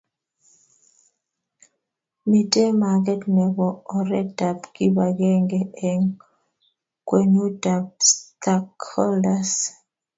[2.29, 3.67] Mitei mageet nebo
[3.97, 6.05] oretab kibagenge eng
[7.07, 9.51] kwenutab stakeholders.